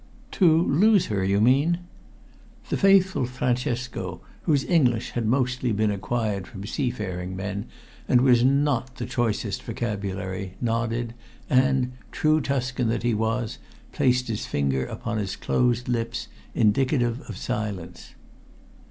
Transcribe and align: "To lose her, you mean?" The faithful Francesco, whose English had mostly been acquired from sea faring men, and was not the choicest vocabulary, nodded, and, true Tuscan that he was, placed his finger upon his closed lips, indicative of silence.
"To 0.31 0.63
lose 0.63 1.05
her, 1.13 1.23
you 1.23 1.39
mean?" 1.39 1.77
The 2.69 2.77
faithful 2.77 3.27
Francesco, 3.27 4.21
whose 4.45 4.63
English 4.65 5.11
had 5.11 5.27
mostly 5.27 5.71
been 5.71 5.91
acquired 5.91 6.47
from 6.47 6.65
sea 6.65 6.89
faring 6.89 7.35
men, 7.35 7.65
and 8.07 8.21
was 8.21 8.43
not 8.43 8.95
the 8.95 9.05
choicest 9.05 9.61
vocabulary, 9.61 10.55
nodded, 10.59 11.13
and, 11.51 11.91
true 12.11 12.41
Tuscan 12.41 12.89
that 12.89 13.03
he 13.03 13.13
was, 13.13 13.59
placed 13.91 14.27
his 14.27 14.47
finger 14.47 14.87
upon 14.87 15.19
his 15.19 15.35
closed 15.35 15.87
lips, 15.87 16.29
indicative 16.55 17.21
of 17.29 17.37
silence. 17.37 18.15